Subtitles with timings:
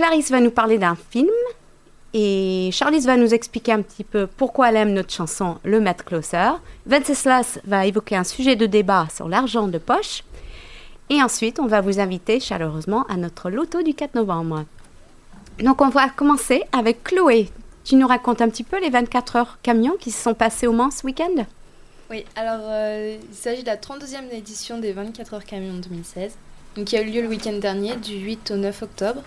[0.00, 1.28] Clarisse va nous parler d'un film
[2.14, 6.06] et Charlize va nous expliquer un petit peu pourquoi elle aime notre chanson Le Maître
[6.06, 6.52] Closer.
[6.86, 10.24] Venceslas va évoquer un sujet de débat sur l'argent de poche.
[11.10, 14.64] Et ensuite, on va vous inviter chaleureusement à notre loto du 4 novembre.
[15.58, 17.50] Donc, on va commencer avec Chloé.
[17.84, 20.72] Tu nous racontes un petit peu les 24 heures camions qui se sont passés au
[20.72, 21.44] Mans ce week-end?
[22.10, 26.38] Oui, alors euh, il s'agit de la 32e édition des 24 heures camions 2016,
[26.74, 29.22] donc, qui a eu lieu le week-end dernier, du 8 au 9 octobre.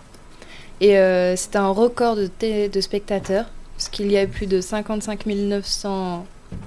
[0.83, 3.45] Et euh, un record de, de spectateurs,
[3.77, 6.25] parce qu'il y a plus de 55 900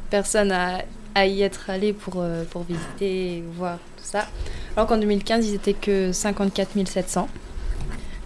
[0.09, 4.27] personnes à, y être allées pour, euh, visiter voir tout ça.
[4.75, 7.29] Alors qu'en 2015, ils étaient que 54 700.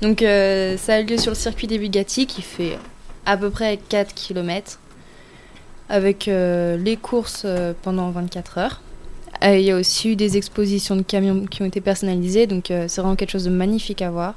[0.01, 2.79] Donc euh, ça a eu lieu sur le circuit des Bugatti qui fait
[3.27, 4.79] à peu près 4 km
[5.89, 7.45] avec les courses
[7.83, 8.81] pendant 24 heures.
[9.43, 13.01] il y a aussi eu des expositions de camions qui ont été personnalisées, donc c'est
[13.01, 14.37] vraiment quelque chose de magnifique à voir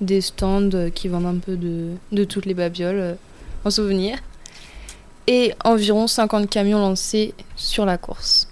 [0.00, 3.14] des stands qui vendent un peu de, de toutes les babioles euh,
[3.64, 4.18] en souvenir.
[5.26, 8.48] Et environ 50 camions lancés sur la course.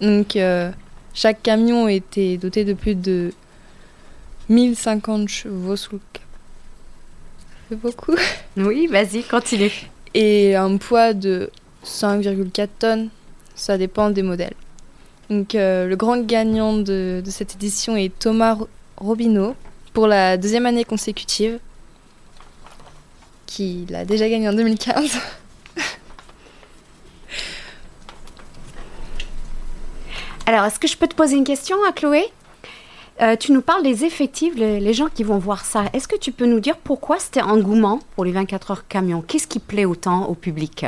[0.00, 0.70] Donc euh,
[1.14, 3.32] chaque camion était doté de plus de
[4.48, 6.22] 1050 chevaux sous le cap.
[7.68, 8.14] C'est beaucoup.
[8.56, 9.70] Oui, vas-y, continue.
[10.14, 11.50] Et un poids de
[11.84, 13.08] 5,4 tonnes,
[13.54, 14.54] ça dépend des modèles.
[15.30, 18.58] Donc euh, le grand gagnant de, de, cette édition est Thomas
[18.96, 19.54] Robineau,
[19.92, 21.58] pour la deuxième année consécutive,
[23.46, 25.18] qu'il a déjà gagné en 2015.
[30.46, 32.24] Alors, est-ce que je peux te poser une question à Chloé?
[33.20, 35.86] Euh, tu nous parles des effectifs, les, gens qui vont voir ça.
[35.92, 39.22] Est-ce que tu peux nous dire pourquoi c'était engouement pour les 24 heures camions?
[39.22, 40.86] Qu'est-ce qui plaît autant au public?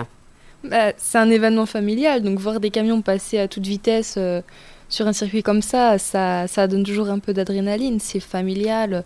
[0.63, 4.43] Bah, C'est un événement familial, donc voir des camions passer à toute vitesse euh,
[4.91, 9.05] sur un circuit comme ça, ça, ça donne toujours un peu d'adrénaline, c'est familial,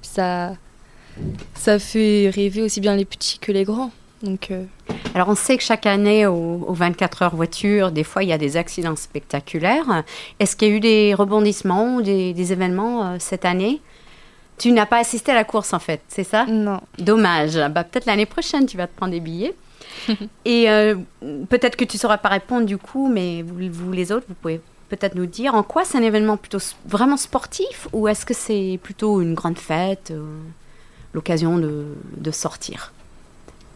[0.00, 0.56] ça,
[1.54, 3.90] ça fait rêver aussi bien les petits que les grands.
[4.22, 4.64] Donc, euh,
[5.14, 8.38] Alors on sait que chaque année, aux, 24 heures voiture, des fois il y a
[8.38, 10.04] des accidents spectaculaires.
[10.38, 13.82] Est-ce qu'il y a eu des rebondissements ou des, événements euh, cette année?
[14.56, 16.46] Tu n'as pas assisté à la course en fait, c'est ça?
[16.46, 16.80] Non.
[16.98, 17.56] Dommage.
[17.72, 19.54] Bah, peut-être l'année prochaine tu vas te prendre des billets.
[20.44, 20.94] Et euh,
[21.48, 24.34] peut-être que tu ne sauras pas répondre du coup, mais vous, vous les autres, vous
[24.34, 28.34] pouvez peut-être nous dire en quoi c'est un événement plutôt vraiment sportif ou est-ce que
[28.34, 30.38] c'est plutôt une grande fête, euh,
[31.12, 31.86] l'occasion de,
[32.16, 32.92] de, sortir?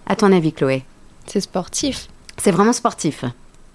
[0.07, 0.85] À ton avis, Chloé?
[1.27, 2.09] C'est sportif.
[2.37, 3.25] C'est vraiment sportif.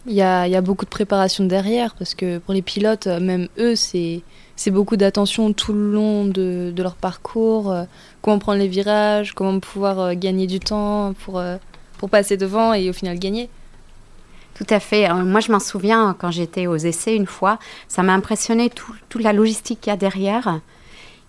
[0.06, 3.48] Il y a, y a, beaucoup de préparation derrière parce que pour les pilotes, même
[3.58, 4.22] eux, c'est
[4.68, 7.84] beaucoup d'attention tout le long de, de, leur parcours, euh,
[8.22, 11.42] comment prendre les virages, comment pouvoir euh, gagner du temps pour,
[11.98, 13.50] pour passer devant et au final gagner.
[14.56, 15.12] Tout à fait.
[15.14, 19.34] Moi, je m'en souviens quand j'étais aux essais une fois, ça m'a impressionné toute la
[19.34, 20.60] logistique qu'il y a derrière.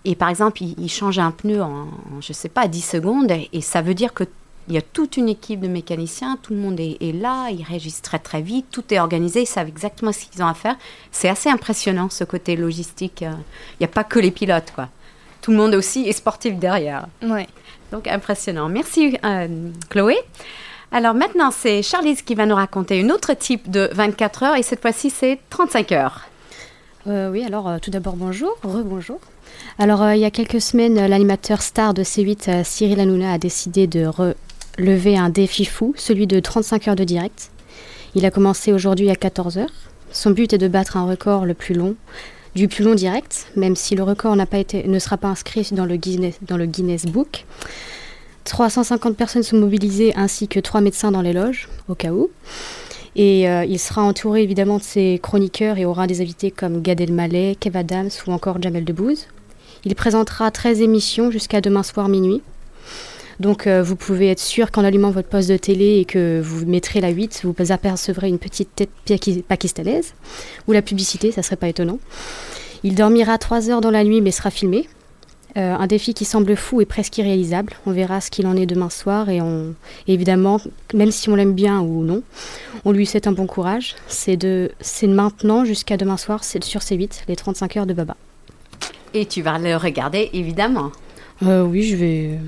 [0.05, 1.87] Et par exemple, il, change un pneu en,
[2.21, 4.27] je ne sais pas, 10 secondes, et ça veut dire qu'il
[4.69, 8.19] y a toute une équipe de mécaniciens, tout le monde est, là, ils réagissent très
[8.19, 10.77] très vite, tout est organisé, ils savent exactement ce qu'ils ont à faire.
[11.11, 13.23] C'est assez impressionnant ce côté logistique.
[13.23, 14.89] Il n'y a pas que les pilotes, quoi.
[15.41, 17.07] Tout le monde aussi est sportif derrière.
[17.23, 17.47] Ouais.
[17.93, 18.69] Donc impressionnant.
[18.69, 20.17] Merci euh, Chloé.
[20.95, 24.63] Alors maintenant, c'est Charlize qui va nous raconter une autre type de 24 heures et
[24.63, 26.29] cette fois-ci, c'est 35 heures.
[27.09, 29.19] Euh, oui, alors euh, tout d'abord, bonjour, rebonjour.
[29.81, 33.89] Alors, euh, il y a quelques semaines, l'animateur star de C8, Cyril Hanouna, a décidé
[33.89, 37.51] de relever un défi fou, celui de 35 heures de direct.
[38.15, 39.73] Il a commencé aujourd'hui à 14 heures.
[40.13, 41.97] Son but est de battre un record le plus long,
[42.55, 45.87] du plus long direct, même si le record pas été, ne sera pas inscrit dans
[45.87, 47.47] le Guinness, dans le Guinness Book.
[48.45, 52.31] 350 personnes sont mobilisées ainsi que trois médecins dans les loges, au cas où.
[53.17, 57.01] Et euh, il sera entouré évidemment de ses chroniqueurs et aura des invités comme Gad
[57.01, 59.29] Elmaleh, Kev Adams ou encore Jamel Debbouze.
[59.85, 62.43] Il présentera 13 émissions jusqu'à demain soir minuit.
[63.41, 66.67] Donc euh, vous pouvez être sûr qu'en allumant votre poste de télé et que vous
[66.67, 68.91] mettrez la 8, vous apercevrez une petite tête
[69.49, 70.15] pakistanaise.
[70.67, 71.99] Ou la publicité, ça serait pas étonnant.
[72.83, 74.89] Il dormira 3 heures dans la nuit mais sera filmé.
[75.57, 77.75] Euh, un défi qui semble fou et presque irréalisable.
[77.87, 79.75] On verra ce qu'il en est demain soir et on,
[80.09, 80.61] évidemment,
[80.93, 82.23] même si on l'aime bien ou non,
[82.85, 83.95] on lui souhaite un bon courage.
[84.09, 88.17] C'est de, c'est maintenant jusqu'à demain soir, c'est sur C8, les 35 heures de Baba.
[89.13, 90.91] Et tu vas le regarder évidemment.
[91.45, 92.39] Euh, oui, je vais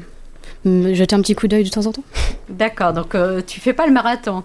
[0.66, 2.04] jeter un petit coup d'œil de temps en temps.
[2.48, 4.44] D'accord, donc euh, tu fais pas le marathon.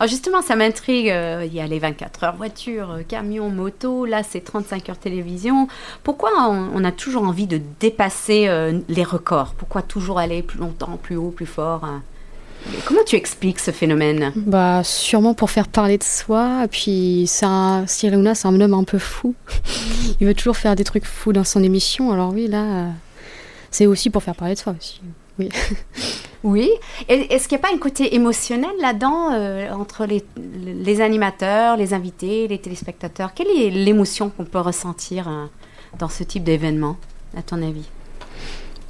[0.00, 1.10] Alors justement, ça m'intrigue.
[1.10, 4.06] Euh, il y a les 24 heures voiture, euh, camion, moto.
[4.06, 5.68] Là, c'est 35 heures télévision.
[6.02, 9.52] Pourquoi on, a toujours envie de dépasser euh, les records?
[9.58, 12.02] Pourquoi toujours aller plus longtemps, plus haut, plus fort hein?
[12.86, 14.32] Comment tu expliques ce phénomène?
[14.36, 16.66] Bah sûrement pour faire parler de soi.
[16.70, 19.34] Puis ça, Cyril c'est un homme un peu fou.
[20.20, 22.10] Il veut toujours faire des trucs fous dans son émission.
[22.10, 22.86] Alors oui, là,
[23.70, 25.00] c'est aussi pour faire parler de soi aussi.
[25.40, 25.48] Oui.
[26.44, 26.70] oui.
[27.08, 31.94] Est-ce qu'il n'y a pas un côté émotionnel là-dedans euh, entre les, les, animateurs, les
[31.94, 33.32] invités, les téléspectateurs?
[33.34, 35.46] Quelle est l'émotion qu'on peut ressentir euh,
[35.98, 36.96] dans ce type d'événement,
[37.36, 37.88] à ton avis?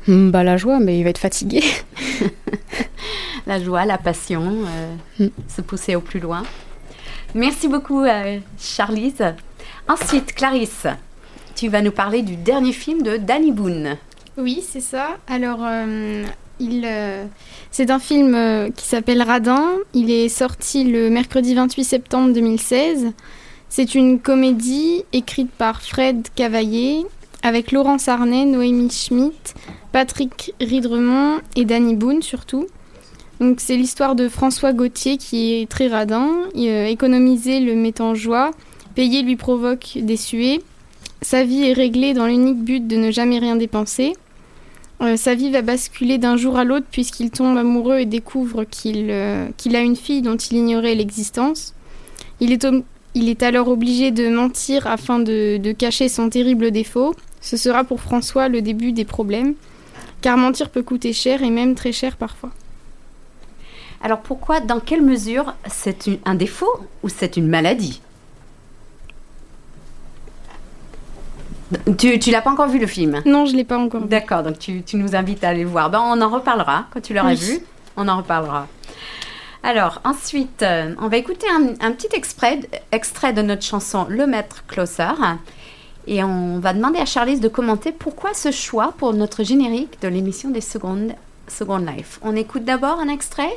[0.08, 1.62] Hmm, bah, La joie, mais il va être fatigué.
[3.46, 5.30] la joie, la passion, euh, hmm.
[5.46, 6.42] se pousser au plus loin.
[7.34, 8.04] Merci beaucoup,
[8.58, 9.22] Charlize.
[9.88, 10.88] Ensuite, Clarisse,
[11.54, 13.96] tu vas nous parler du dernier film de Danny Boone.
[14.38, 15.18] Oui, c'est ça.
[15.26, 16.24] Alors, euh,
[16.60, 17.24] il, euh,
[17.70, 19.72] c'est un film euh, qui s'appelle Radin.
[19.92, 23.12] Il est sorti le mercredi 28 septembre 2016.
[23.68, 27.06] C'est une comédie écrite par Fred Cavaillé
[27.42, 29.54] avec Laurence Arnay, Noémie Schmidt,
[29.92, 32.66] Patrick Ridremont et Danny Boone surtout.
[33.40, 36.28] Donc c'est l'histoire de François Gauthier qui est très radin.
[36.54, 38.50] économiser le met en joie,
[38.94, 40.62] payer lui provoque des suées.
[41.22, 44.14] Sa vie est réglée dans l'unique but de ne jamais rien dépenser.
[45.02, 49.10] Euh, sa vie va basculer d'un jour à l'autre puisqu'il tombe amoureux et découvre qu'il
[49.10, 51.74] euh, a une fille dont il ignorait l'existence.
[52.40, 52.66] Il est,
[53.14, 57.14] il est alors obligé de mentir afin de, de, cacher son terrible défaut.
[57.40, 59.54] Ce sera pour François le début des problèmes,
[60.20, 62.50] car mentir peut coûter cher et même très cher parfois.
[64.02, 66.72] Alors pourquoi, dans quelle mesure c'est un défaut
[67.02, 68.00] ou c'est une maladie?
[71.98, 74.08] Tu, tu l'as pas encore vu le film Non, je l'ai pas encore vu.
[74.08, 75.90] D'accord, donc tu, tu, nous invites à aller le voir.
[75.90, 77.60] Ben, on en reparlera quand tu l'auras vu.
[77.96, 78.66] On en reparlera.
[79.62, 81.46] Alors, ensuite, euh, on va écouter
[81.80, 82.60] un, petit extrait,
[82.92, 85.12] extrait de notre chanson Le Maître Closer.
[86.06, 90.08] Et on va demander à Charlize de commenter pourquoi ce choix pour notre générique de
[90.08, 91.12] l'émission des secondes
[91.46, 92.18] Second Life.
[92.22, 93.50] On écoute d'abord un extrait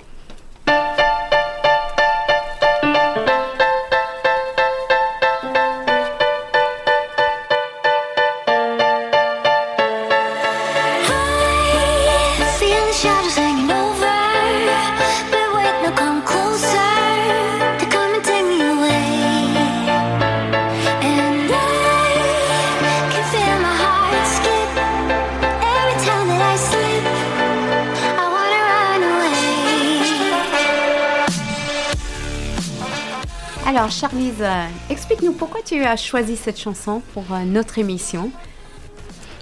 [33.75, 38.30] Alors, Charlize, euh, explique-nous pourquoi tu as choisi cette chanson pour euh, notre émission.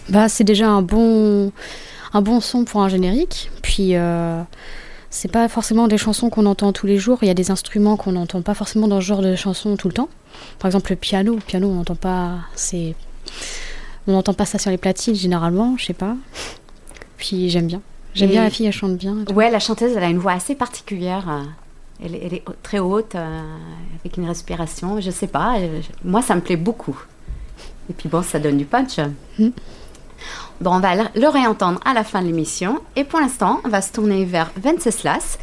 [0.08, 1.52] Bah, c'est déjà un bon,
[2.14, 3.52] un bon son pour un générique.
[3.62, 4.42] Puis, euh,
[5.10, 7.20] c'est pas forcément des chansons qu'on entend tous les jours.
[7.24, 9.90] Il y a des instruments qu'on n'entend pas forcément dans ce genre de chansons tout
[9.90, 10.08] le temps.
[10.60, 11.36] Par exemple, le piano.
[11.36, 12.36] Le piano, on n'entend pas.
[12.56, 12.96] C'est,
[14.08, 15.76] on n'entend pas ça sur les platines généralement.
[15.78, 16.16] Je sais pas.
[17.18, 17.82] Puis, j'aime bien.
[18.14, 19.26] J'aime bien la fille, elle chante bien.
[19.36, 21.44] Ouais, la chanteuse, elle a une voix assez particulière.
[22.04, 23.42] Elle, est très haute, euh,
[24.00, 25.00] avec une respiration.
[25.00, 25.60] Je sais pas.
[25.60, 27.00] Euh, moi, ça me plaît beaucoup.
[27.90, 28.98] Et puis bon, ça donne du punch.
[29.38, 29.50] Hmm.
[30.62, 32.80] Bon, on va le réentendre à la fin de l'émission.
[32.96, 35.38] Et pour l'instant, on va se tourner vers Venceslas,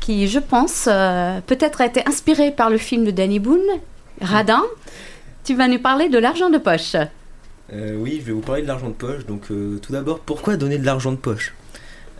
[0.00, 3.60] qui, je pense, euh, peut-être a été inspiré par le film de Danny Boone,
[4.20, 4.62] Radin.
[5.44, 6.96] Tu vas nous parler de l'argent de poche.
[7.72, 9.24] oui, je vais vous parler de l'argent de poche.
[9.26, 11.54] Donc, tout d'abord, pourquoi donner de l'argent de poche?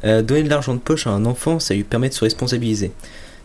[0.03, 2.93] Donner de l'argent de poche à un enfant, ça lui permet de se responsabiliser.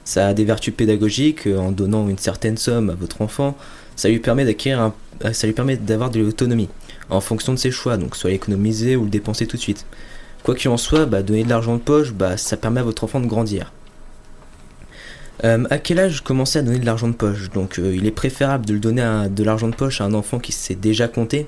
[0.03, 3.57] Ça a des vertus pédagogiques euh, en donnant une certaine somme à votre enfant.
[3.95, 4.91] Ça lui permet d'acquérir
[5.25, 6.69] euh, ça lui permet d'avoir de l'autonomie
[7.09, 9.85] en fonction de ses choix, donc soit l'économiser ou le dépenser tout de suite.
[10.43, 13.03] Quoi qu'il en soit, bah, donner de l'argent de poche, bah, ça permet à votre
[13.03, 13.71] enfant de grandir.
[15.43, 17.51] Euh, à quel âge commencer à donner de l'argent de poche?
[17.51, 20.51] Donc il est préférable de le donner de l'argent de poche à un enfant qui
[20.51, 21.47] sait déjà compter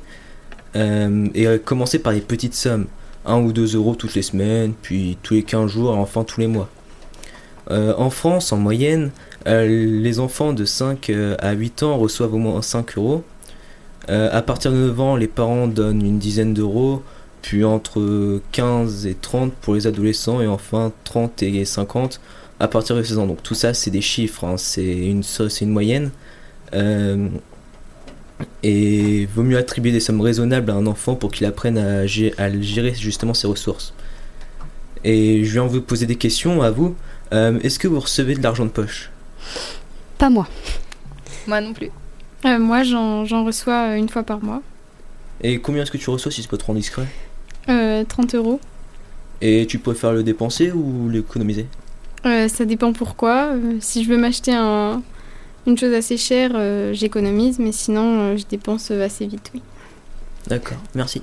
[0.76, 2.88] et commencer par des petites sommes,
[3.26, 6.48] 1 ou 2 euros toutes les semaines, puis tous les 15 jours, enfin tous les
[6.48, 6.70] mois.
[7.72, 9.12] Euh, en France, en moyenne,
[9.48, 13.24] euh, les enfants de 5 euh, à 8 ans reçoivent au moins 5 euros.
[14.08, 17.04] à partir de 9 ans, les parents donnent une dizaine d'euros,
[17.42, 22.20] puis entre 15 et 30 pour les adolescents, et enfin 30 et 50
[22.60, 23.28] à partir de 16 ans.
[23.28, 24.58] Donc tout ça, c'est des chiffres, hein.
[24.58, 25.24] c'est une,
[25.62, 26.12] une moyenne.
[28.64, 32.94] et vaut mieux attribuer des sommes raisonnables à un enfant pour qu'il apprenne à, gérer
[32.96, 33.94] justement ses ressources.
[35.06, 36.96] Et je viens vous poser des questions à vous.
[37.34, 39.10] Euh, est-ce que vous recevez de l'argent de poche?
[40.18, 40.48] Pas moi.
[41.48, 41.90] Moi non plus.
[42.46, 44.62] Euh, moi, j'en reçois euh, une fois par mois.
[45.42, 47.08] Et combien est-ce que tu reçois si c'est pas trop indiscret?
[47.66, 48.60] 30 euros.
[49.42, 51.66] Et tu préfères le dépenser ou l'économiser?
[52.24, 53.52] Ça dépend pourquoi.
[53.80, 55.02] si je veux m'acheter un,
[55.66, 56.52] une chose assez chère,
[56.94, 59.62] j'économise, mais sinon, je dépense assez vite, oui.
[60.48, 61.22] D'accord, merci.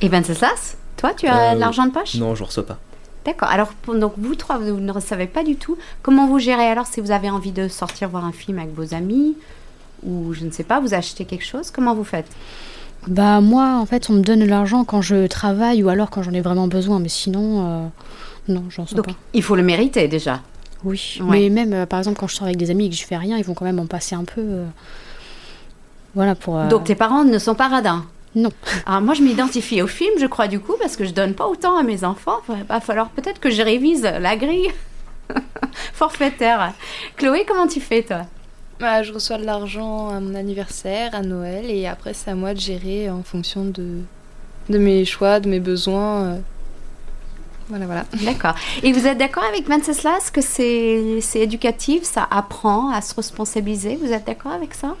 [0.00, 0.50] Et ben c'est ça
[0.96, 2.16] Toi, tu as de l'argent de poche?
[2.16, 2.78] Non, je reçois pas.
[3.24, 3.48] D'accord.
[3.50, 7.00] Alors, donc vous trois, vous ne savez pas du tout comment vous gérez alors si
[7.00, 9.36] vous avez envie de sortir voir un film avec vos amis
[10.06, 12.26] ou je ne sais pas, vous achetez quelque chose, comment vous faites?
[13.06, 16.22] Bah moi, en fait, on me donne de l'argent quand je travaille ou alors quand
[16.22, 17.86] j'en ai vraiment besoin, mais sinon, euh,
[18.48, 19.12] non, j'en sens Donc, pas.
[19.34, 20.40] il faut le mériter déjà.
[20.84, 21.40] Oui, Ouais.
[21.42, 23.16] mais même, euh, par exemple, quand je sors avec des amis et que je fais
[23.18, 24.40] rien, ils vont quand même en passer un peu.
[24.40, 24.64] euh,
[26.14, 26.58] Voilà, pour...
[26.64, 28.50] Donc, tes parents ne sont pas radins Non.
[28.86, 31.46] Alors, moi, je m'identifie au film, je crois, du coup, parce que je donne pas
[31.48, 32.38] autant à mes enfants.
[32.48, 34.70] Il va falloir peut-être que je révise la grille
[35.94, 36.72] forfaitaire.
[37.16, 38.22] Chloé, comment tu fais, toi?
[38.78, 42.54] Bah, je reçois de l'argent à mon anniversaire, à Noël, et après c'est à moi
[42.54, 43.98] de gérer en fonction de,
[44.70, 46.22] de mes choix, de mes besoins.
[46.24, 46.38] euh.
[47.68, 48.04] Voilà, voilà.
[48.24, 48.54] D'accord.
[48.82, 53.96] Et vous êtes d'accord avec Venceslas que c'est c'est éducatif, ça apprend à se responsabiliser?
[53.96, 54.96] Vous êtes d'accord avec ça?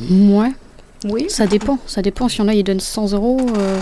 [0.00, 0.52] Ouais,
[1.04, 1.26] Oui.
[1.28, 1.78] ça dépend.
[1.86, 2.28] Ça dépend.
[2.28, 3.80] Si en a, ils donnent 100 euros, euh,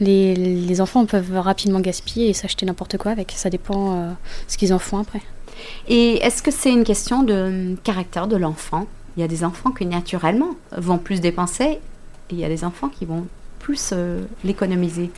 [0.00, 3.32] les, les enfants peuvent rapidement gaspiller et s'acheter n'importe quoi avec.
[3.36, 4.10] Ça dépend euh,
[4.48, 5.22] ce qu'ils en font après.
[5.88, 7.34] Et est-ce que c'est une question de
[7.72, 8.86] hum, caractère de l'enfant?
[9.16, 11.80] Il y a des enfants qui naturellement vont plus dépenser et
[12.30, 13.26] il y a des enfants qui vont
[13.58, 15.10] plus euh, l'économiser.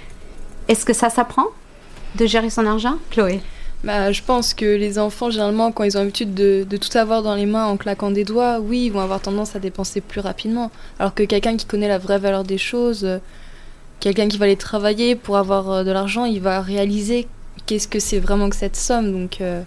[0.68, 1.46] Est-ce que ça s'apprend
[2.16, 3.40] de gérer son argent, Chloé
[3.84, 7.34] Bah, je pense que les enfants, généralement, quand ils ont l'habitude de, tout avoir dans
[7.34, 10.70] les mains en claquant des doigts, oui, ils vont avoir tendance à dépenser plus rapidement.
[10.98, 13.18] Alors que quelqu'un qui connaît la vraie valeur des choses, euh,
[14.00, 17.28] quelqu'un qui va aller travailler pour avoir euh, de l'argent, il va réaliser
[17.66, 19.12] qu'est-ce que c'est vraiment que cette somme.
[19.12, 19.60] Donc, euh,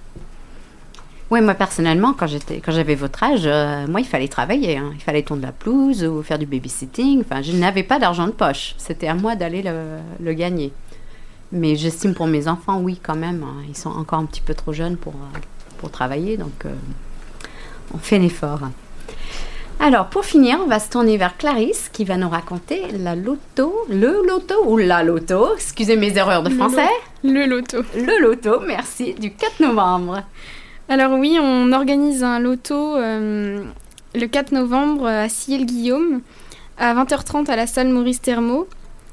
[1.30, 3.46] Oui, moi personnellement, quand j'étais, quand j'avais votre âge,
[3.88, 4.94] moi il fallait travailler, hein.
[4.96, 7.22] il fallait tondre la pelouse ou faire du babysitting.
[7.22, 8.74] Enfin, je n'avais pas d'argent de poche.
[8.80, 10.74] C'était à moi d'aller le, le gagner.
[11.52, 14.54] Mais j'estime pour mes enfants, oui, quand même, hein, ils sont encore un petit peu
[14.54, 15.40] trop jeunes pour, euh,
[15.78, 16.74] pour travailler, donc euh,
[17.94, 18.60] on fait un effort.
[19.80, 23.74] Alors, pour finir, on va se tourner vers Clarisse qui va nous raconter la loto,
[23.90, 26.90] le loto ou la loto, excusez mes erreurs de français,
[27.24, 27.78] Le loto.
[27.96, 30.24] le loto, merci, du 4 novembre.
[30.90, 33.64] Alors oui, on organise un loto euh,
[34.16, 36.22] le 4 novembre à Ciel-Guillaume
[36.80, 38.68] à 20h30 à la salle Maurice Thermo.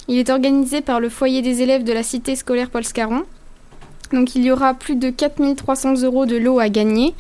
[0.09, 3.25] Il est organisé par le foyer des élèves de la cité scolaire Paul Scarron.
[4.13, 7.15] Donc il y aura plus de 4300 euros de lot à gagner.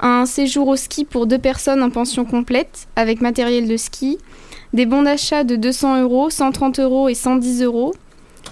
[0.00, 4.18] Un séjour au ski pour deux personnes en pension complète avec matériel de ski.
[4.72, 7.94] Des bons d'achat de 200 euros, 130 euros et 110 euros.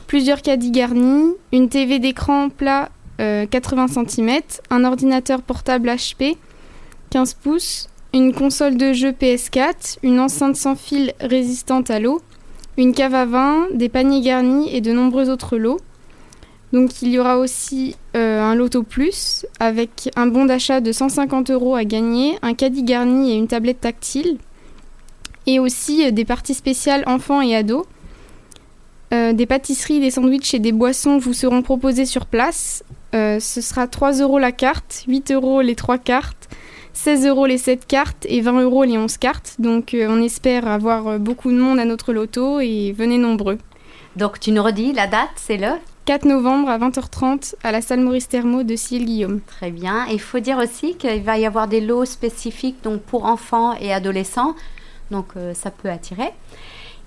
[0.07, 1.35] Plusieurs caddies garnis.
[1.53, 2.91] Une TV d'écran plat
[3.21, 4.41] euh, 80 cm,
[4.71, 6.37] un ordinateur portable HP
[7.11, 12.21] 15 pouces, une console de jeu PS4, une enceinte sans fil résistante à l'eau,
[12.77, 15.79] une cave à vin, des paniers garnis et de nombreux autres lots.
[16.73, 21.51] Donc il y aura aussi euh, un loto plus avec un bon d'achat de 150
[21.51, 24.39] euros à gagner, un caddie garni et une tablette tactile.
[25.47, 27.87] Et aussi euh, des parties spéciales enfants et ados.
[29.13, 32.83] Euh, des pâtisseries, des sandwichs et des boissons vous seront proposés sur place.
[33.13, 36.49] Ce sera 3 euros la carte, 8 euros les 3 cartes,
[36.95, 39.57] 16 euros les 7 cartes et 20 euros les 11 cartes.
[39.59, 43.59] Donc euh, on espère avoir euh, beaucoup de monde à notre loto et venez nombreux.
[44.17, 45.69] Donc tu nous redis la date, c'est le
[46.05, 49.41] 4 novembre à 20h30 à la salle Maurice Thermo de Ciel-Guillaume.
[49.41, 50.07] Très bien.
[50.11, 53.75] Et il faut dire aussi qu'il va y avoir des lots spécifiques donc pour enfants
[53.81, 54.55] et adolescents.
[55.11, 56.31] Donc euh, ça peut attirer.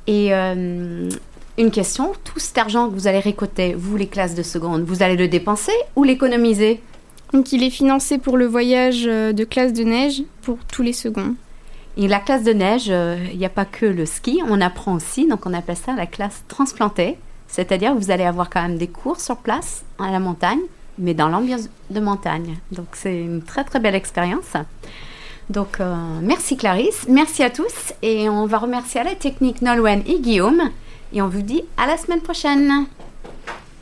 [0.07, 1.09] Et euh,
[1.57, 5.03] une question, tout cet argent que vous allez récolter, vous les classes de seconde, vous
[5.03, 6.81] allez le dépenser ou l'économiser?
[7.33, 10.93] Donc il est financé pour le voyage euh, de classe de neige pour tous les
[10.93, 11.35] seconds.
[11.97, 14.93] Et la classe de neige, euh, il n'y a pas que le ski, on apprend
[14.93, 17.17] aussi, donc on appelle ça la classe transplantée.
[17.47, 20.59] C'est-à-dire que vous allez avoir quand même des cours sur place à la montagne,
[20.99, 22.57] mais dans l'ambiance de montagne.
[22.71, 24.53] Donc c'est une très très belle expérience.
[25.49, 30.03] Donc euh, merci Clarisse, merci à tous et on va remercier à la technique Nolwenn
[30.05, 30.61] et Guillaume
[31.13, 32.85] et on vous dit à la semaine prochaine.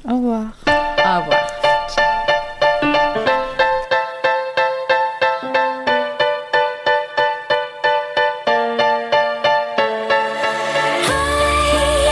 [0.08, 0.46] Au revoir.
[0.68, 1.55] Au revoir.